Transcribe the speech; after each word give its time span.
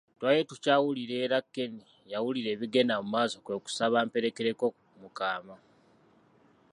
Twali 0.17 0.41
tukyawulira 0.49 1.15
era 1.25 1.37
Ken 1.53 1.73
yawulira 2.11 2.49
ebigenda 2.55 2.95
mu 3.01 3.07
maaso 3.13 3.35
kwe 3.43 3.55
kusaba 3.63 3.95
amperekereko 4.03 4.65
mu 5.01 5.09
kaama. 5.17 5.55